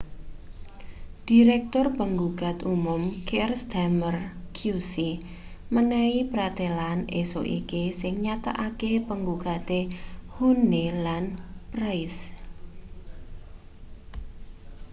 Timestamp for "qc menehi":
4.57-6.19